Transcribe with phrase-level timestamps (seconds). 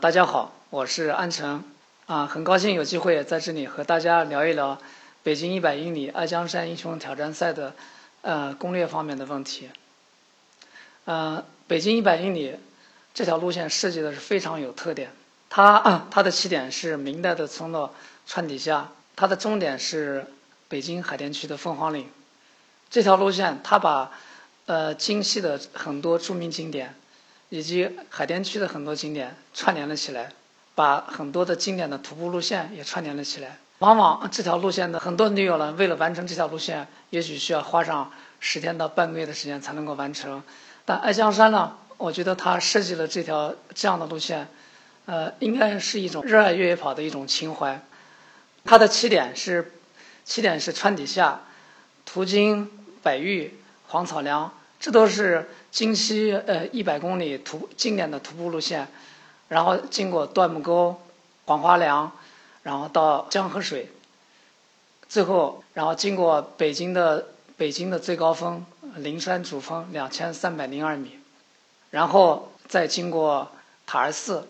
[0.00, 1.62] 大家好，我是安成，
[2.06, 4.78] 啊，很高兴有机会在这里和大家聊一聊
[5.22, 7.74] 北京一百英里爱江山英雄挑战赛的
[8.22, 9.70] 呃攻略方面的问题。
[11.04, 12.56] 呃，北京一百英里
[13.12, 15.12] 这条路线设计的是非常有特点，
[15.48, 17.94] 它啊它的起点是明代的村落
[18.26, 20.26] 川底下，它的终点是
[20.68, 22.08] 北京海淀区的凤凰岭。
[22.90, 24.10] 这条路线它把
[24.66, 26.96] 呃京西的很多著名景点。
[27.54, 30.32] 以及海淀区的很多景点串联了起来，
[30.74, 33.58] 把很多的经典的徒步路线也串联了起来。
[33.78, 40.42] 往往这条路线的很多驴友呢，为了完成这条路线，也许需要花上十天到半个月的时间才能够完成。
[40.84, 44.48] 但爱江山呢，我觉得他设计了这条这样的路线，
[45.06, 47.80] 呃，应该是一种热爱越野跑的一种情怀。
[48.64, 49.74] 它的起点是
[50.24, 51.42] 起点是川底下，
[52.04, 52.68] 途经
[53.00, 53.54] 百峪、
[53.86, 54.52] 黄草梁。
[54.84, 58.86] 这都是京西呃一百公里徒经典的徒步路线，
[59.48, 61.00] 然后经过段木沟、
[61.46, 62.12] 黄花梁，
[62.64, 63.90] 然后到江河水，
[65.08, 71.18] 最后然后经过北京的北京的最高峰灵山主峰两千三百零二米，
[71.90, 73.52] 然后再经过
[73.86, 74.46] 塔儿寺、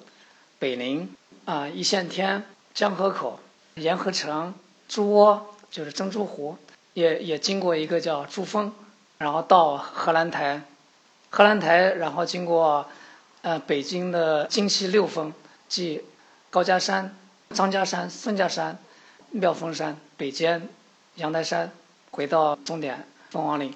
[0.59, 2.44] 北陵啊一线天、
[2.75, 3.39] 江河口、
[3.77, 4.53] 沿河城、
[4.89, 6.59] 猪窝就是珍珠湖，
[6.94, 8.75] 也也经过一个叫珠峰。
[9.19, 10.62] 然后到荷兰台，
[11.31, 12.87] 荷兰台，然后经过，
[13.43, 15.33] 呃，北京的京西六峰，
[15.69, 16.03] 即
[16.51, 17.17] 高家山、
[17.51, 18.79] 张家山、孙家山、
[19.31, 20.69] 妙峰山、北尖、
[21.15, 21.71] 阳台山，
[22.11, 23.75] 回到终点凤凰岭，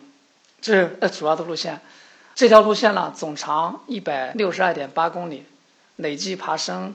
[0.61, 1.80] 这是主要的路线。
[2.34, 5.45] 这条路线呢，总长一百六十二点八公里，
[5.97, 6.95] 累计爬升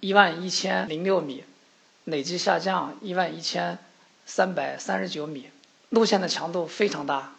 [0.00, 1.44] 一万一千零六米，
[2.04, 3.78] 累计下降一万一千
[4.24, 5.50] 三百三十九米，
[5.90, 7.34] 路线的强度非常大。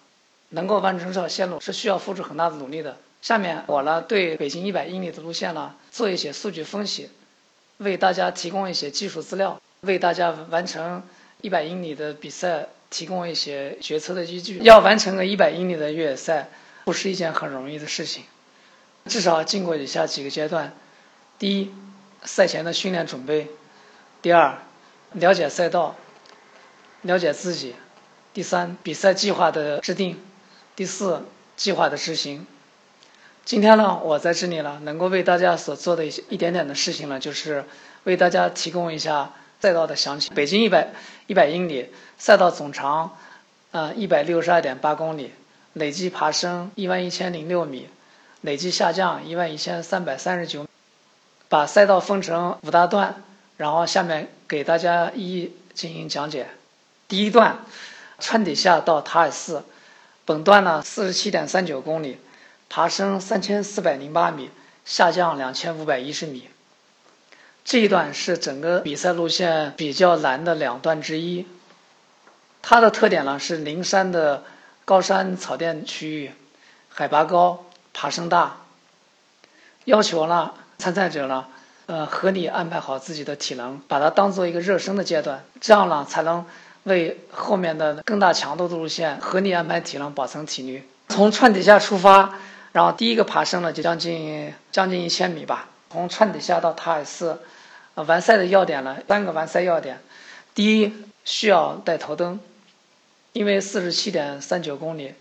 [0.51, 2.97] 能够完成这条线路是需要付出很大的努力的。
[3.21, 7.09] 下面我呢对北京一百英里的路线呢做一些数据分析，
[7.77, 11.03] 为大家提供一些技术资料，为大家完成
[11.41, 14.59] 一百英里的比赛提供一些决策的依据。
[14.63, 16.49] 要完成个一百英里的越野赛，
[16.83, 18.23] 不是一件很容易的事情，
[19.05, 20.73] 至少经过以下几个阶段：
[21.37, 21.71] 第一，
[22.23, 23.47] 赛前的训练准备；
[24.21, 24.57] 第二，
[25.13, 25.95] 了解赛道，
[27.03, 27.73] 了解自己；
[28.33, 30.19] 第三，比赛计划的制定。
[30.75, 31.23] 第四，
[31.57, 32.47] 计划的执行。
[33.43, 37.65] 今天呢，我在这里呢，能够为大家所做的一些一点点的事情呢，就是
[38.03, 40.33] 为大家提供一下赛道的详情。
[40.33, 40.93] 北京一百
[41.27, 43.17] 一百英里赛道总长，
[43.71, 45.31] 呃，一百六十二点八公里，
[45.73, 47.89] 累计爬升一万一千零六米，
[48.41, 50.65] 累计下降一万一千三百三十九。
[51.49, 53.23] 把赛道分成五大段，
[53.57, 56.47] 然后下面给大家一一进行讲解。
[57.09, 57.59] 第一段，
[58.19, 59.63] 川底下到塔尔寺。
[60.23, 62.19] 本段呢，四十七点三九公里，
[62.69, 64.51] 爬升三千四百零八米，
[64.85, 66.47] 下降两千五百一十米。
[67.65, 71.47] 这一段是整个比赛路线比较难的两段之一。
[72.61, 74.43] 它的特点呢是灵山的
[74.85, 76.31] 高山草甸区域，
[76.89, 78.57] 海拔高，爬升大，
[79.85, 81.47] 要求呢参赛者呢，
[81.87, 86.45] 呃，合理安排好自己的体能，把它当做一个热身的阶段，这样呢才能。
[86.83, 90.83] 为后面的更大强度的路线合理安排体能，保存体力。
[91.09, 92.33] 从川底下出发，
[92.71, 95.67] 然后第一个爬升呢就将近将近一千米吧。
[95.91, 97.39] 从川底下到塔尔寺，
[97.95, 99.99] 完赛的要点呢三个完赛要点。
[100.55, 100.93] 第一，
[101.23, 102.39] 需要带头灯，
[103.33, 105.13] 因为四十七点三九公里，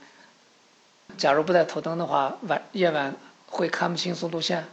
[1.18, 3.14] 假如不带头灯的话，晚夜晚
[3.46, 4.64] 会看不清楚路线。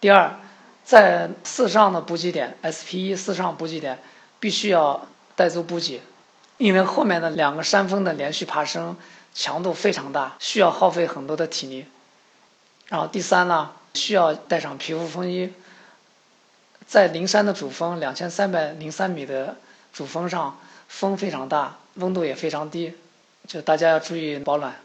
[0.00, 0.38] 第二，
[0.82, 3.98] 在四上的补给点 SP 一四上补给点，
[4.40, 5.06] 必须要。
[5.36, 6.00] 带足补给，
[6.56, 8.96] 因为后面的两个山峰的连续爬升
[9.34, 11.86] 强度非常大，需要耗费很多的体力。
[12.88, 15.52] 然后第三呢，需要带上皮肤风衣。
[16.86, 19.56] 在灵山的主峰两千三百零三米的
[19.92, 20.58] 主峰上，
[20.88, 22.94] 风非常大，温度也非常低，
[23.46, 24.76] 就大家要注意保暖。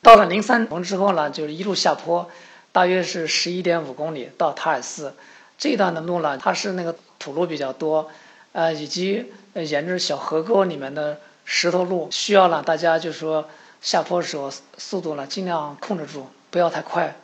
[0.00, 2.30] 到了灵山峰之后呢，就是一路下坡，
[2.70, 5.14] 大约是十一点五公里到塔尔寺。
[5.58, 8.10] 这一段的路呢，它是那个土路比较多。
[8.52, 13.48] 呃，以及沿着小河沟里面的石头路，需要呢大家就说
[13.80, 17.16] 下坡时候速度呢尽量控制住，不要太快，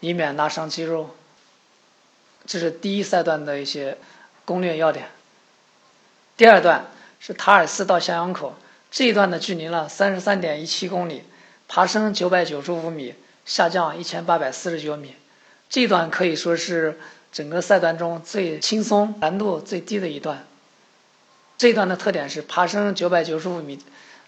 [0.00, 1.10] 以免拉伤肌肉。
[2.46, 3.98] 这是第一赛段的一些
[4.44, 5.08] 攻略要点。
[6.36, 6.86] 第二段
[7.18, 8.54] 是塔尔寺到襄阳口
[8.90, 11.24] 这一段的距离呢三十三点一七公里，
[11.66, 13.14] 爬升九百九十五米，
[13.44, 15.16] 下降一千八百四十九米，
[15.68, 16.98] 这段可以说是
[17.32, 20.46] 整个赛段中最轻松、难度最低的一段。
[21.58, 23.80] 这一段的特点是爬升九百九十五米，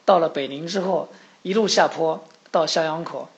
[0.05, 1.09] 到了北陵之后，
[1.43, 3.29] 一路下坡到襄阳口，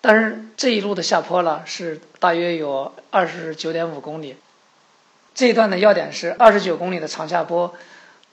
[0.00, 4.36] 但是这一路的下坡呢是大约有二十九点五公里。
[5.34, 7.74] 这一段的要点是二十九公里的长下坡，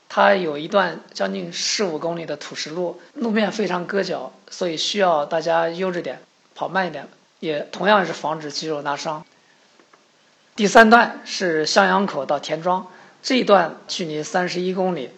[0.07, 6.21] 它有一段将近十五公里的土石路，路面非常硌脚，所以需要大家悠着点，
[6.53, 7.07] 跑慢一点，
[7.39, 9.25] 也同样是防止肌肉拉伤。
[10.55, 12.87] 第三段是向阳口到田庄，
[13.27, 15.09] 这一段距离三十一公里。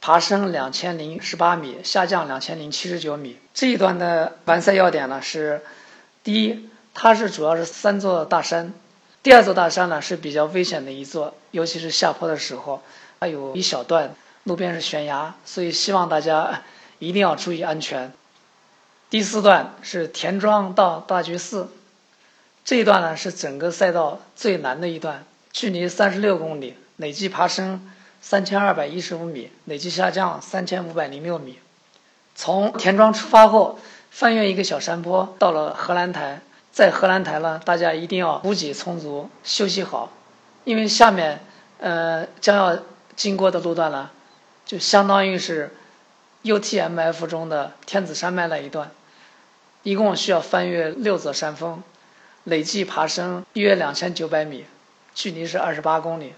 [0.00, 3.36] 爬升两千零十八米，下降两千零七十九米。
[3.54, 5.62] 这一段的完赛要点呢是：
[6.24, 8.72] 第一，它是主要是三座大山；
[9.22, 12.82] 第二座大山呢是比较危险的一座，尤其是下坡的时候，
[13.20, 16.64] 它有一小段路边是悬崖，所以希望大家
[16.98, 18.12] 一定要注意安全。
[19.08, 21.68] 第四段是田庄到大觉寺，
[22.64, 27.90] 这一段呢是整个赛道最难的一段，距离三十六公里，累计爬升。
[28.18, 31.60] 三千二百一十五米，累计下降三千五百零六米。
[32.34, 33.78] 从田庄出发后，
[34.10, 36.40] 翻越一个小山坡，到了荷兰台。
[36.72, 40.10] 在荷兰台呢，大家一定要补给充足，休息好，
[40.64, 41.40] 因为下面，
[41.78, 42.82] 呃，将要
[43.14, 44.10] 经过的路段呢，
[44.64, 45.72] 就相当于是
[46.42, 48.90] UTMF 中的天子山脉那一段，
[49.84, 51.80] 一共需要翻越六座山峰，
[52.44, 54.64] 累计爬升约两千九百米，
[55.14, 56.32] 距离是二十八公里。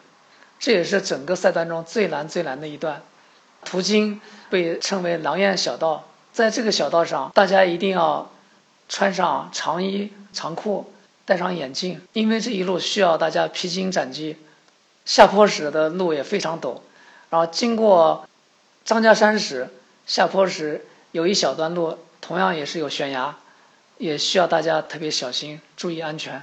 [0.58, 3.02] 这也是整个赛段中最难最难的一段，
[3.64, 4.20] 途经
[4.50, 6.05] 被称为“狼烟小道”。
[6.32, 8.31] 在这个小道上，大家一定要
[8.88, 10.93] 穿上长衣长裤，
[11.25, 14.37] 戴上眼镜，因为这一路需要大家披荆斩棘。
[15.05, 16.81] 下坡时的路也非常陡，
[17.31, 18.28] 然后经过
[18.84, 19.69] 张家山时，
[20.06, 23.37] 下坡时有一小段路同样也是有悬崖，
[23.96, 26.43] 也需要大家特别小心，注意安全。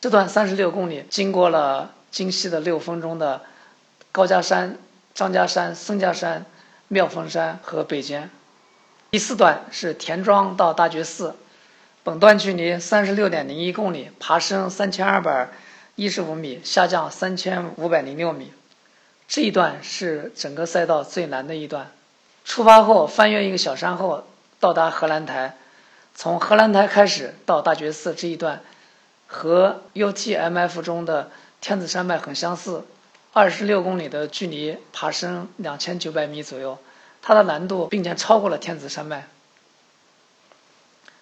[0.00, 1.94] 这段三十六公里经过了。
[2.10, 3.42] 京西的六峰中的
[4.12, 4.78] 高家山、
[5.14, 6.46] 张家山、孙家山、
[6.88, 8.30] 妙峰山和北尖。
[9.10, 11.34] 第四段是田庄到大觉寺，
[12.02, 15.48] 本段距离三十六点零一公里，爬升三千二百
[15.96, 18.52] 一十五米，下降三千五百零六米。
[19.26, 21.90] 这一段是整个赛道最难的一段。
[22.44, 24.26] 出发后翻越一个小山后，
[24.58, 25.56] 到达荷兰台，
[26.14, 28.62] 从荷兰台开始到大觉寺这一段，
[29.26, 31.30] 和 UTMF 中的。
[31.60, 32.84] 天子山脉很相似，
[33.32, 36.78] 二十六公里的距离，爬升两千九百米左右，
[37.20, 39.28] 它的难度并且超过了天子山脉，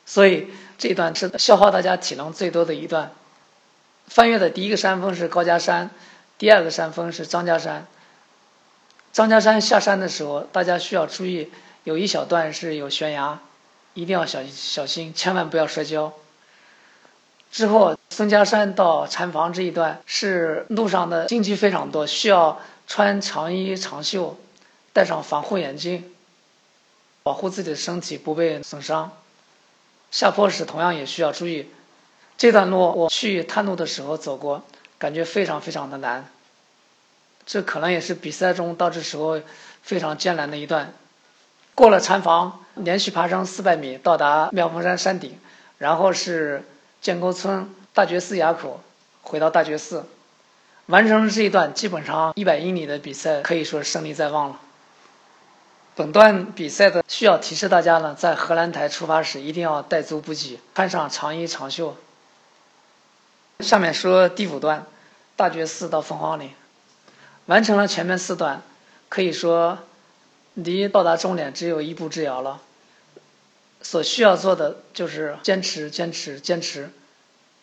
[0.05, 0.49] 所以
[0.79, 3.13] 这一段是消耗大家体能最多的一段。
[4.07, 5.91] 翻越的第一个山峰是高家山，
[6.39, 7.87] 第二个山峰是张家山。
[9.13, 11.51] 张家山下山的时候，大家需要注意，
[11.85, 13.41] 有一小段是有悬崖，
[13.95, 16.13] 一定要小小心，千万不要摔跤。
[17.51, 24.37] 之后，孙家山到禅房这一段是路上的荆棘非常多，需要穿长衣长袖，
[24.93, 26.13] 戴上防护眼镜，
[27.23, 29.11] 保护自己的身体不被损伤。
[30.11, 31.71] 下坡时同样也需要注意。
[32.37, 34.63] 这段路我去探路的时候走过，
[34.99, 36.29] 感觉非常非常的难。
[37.47, 39.41] 这可能也是比赛中到这时候
[39.83, 40.93] 非常艰难的一段。
[41.75, 45.39] 过了禅房，连续爬升四百米，到达妙峰山山顶，
[45.79, 46.63] 然后是。
[47.01, 48.81] 建沟村大觉寺垭口，
[49.23, 50.05] 回到大觉寺，
[50.87, 54.61] 完成了这一段基本上一百英里的比赛，可以说胜利在望了。
[55.95, 61.97] 本段比赛的需要提示大家呢，在荷兰台出发时一定要带足补给，穿上长衣长袖。
[63.61, 64.85] 下面说第五段，
[65.37, 66.51] 大觉寺到凤凰岭，
[67.47, 68.61] 完成了前面四段，
[69.09, 69.79] 可以说
[70.53, 72.61] 离到达终点只有一步之遥了。
[73.87, 76.91] 所需要做的就是坚持，坚持，坚持。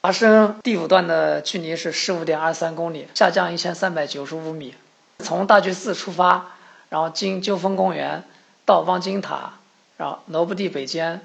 [0.02, 4.74] 爬升第五段的距离是十五点二三公里，下降一千三百九十五米。
[5.20, 6.54] 从大觉寺出发，
[6.88, 8.24] 然后经鸠峰公园
[8.64, 9.56] 到望京塔，
[9.98, 11.20] 然后罗布地北间、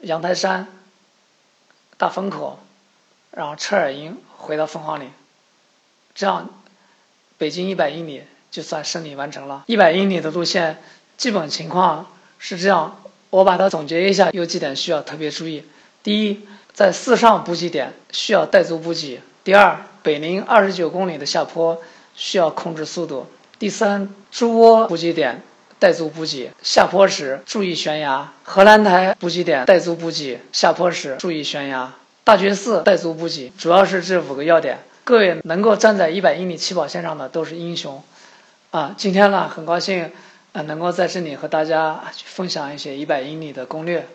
[0.00, 0.66] 阳台山、
[1.96, 2.58] 大风口，
[3.30, 5.12] 然后车尔营回到凤凰岭。
[6.16, 6.50] 这样，
[7.38, 9.62] 北京一百英里就算胜利完成了。
[9.68, 10.82] 一百英里的路线
[11.16, 12.98] 基本情况是这样。
[13.32, 15.64] 我把它总结一下，有几点需要特别注意：
[16.02, 16.40] 第一，
[16.74, 21.80] 在四上补给点需要带足补给；第二，北临二十九公里的下坡
[22.14, 23.24] 需要控制速度；
[23.58, 25.40] 第三，猪窝补给点
[25.78, 34.80] 带足补给，下坡时注意悬崖；荷兰台补给点带足补给，下坡时注意悬崖；大觉寺带足补给，主要是这五个要点。
[35.04, 38.02] 各位能够站在一百英里起跑线上的都是英雄，
[38.72, 38.94] 啊！
[38.94, 40.12] 今天呢，很高兴。
[40.52, 44.06] 啊，能够在这里和大家分享一些一百英里的攻略，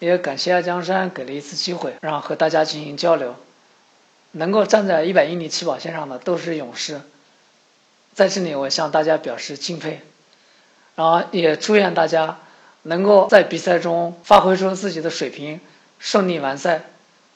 [0.00, 3.36] 也感谢江山给了一次机会，然后和大家进行交流。
[4.32, 7.00] 能够站在一百英里起跑线上的都是勇士，
[8.12, 10.00] 在这里我向大家表示敬佩，
[10.94, 12.38] 然后也祝愿大家
[12.82, 15.60] 能够在比赛中发挥出自己的水平，
[15.98, 16.82] 顺利完赛，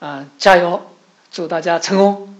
[0.00, 0.90] 嗯，加油，
[1.30, 2.39] 祝大家成功。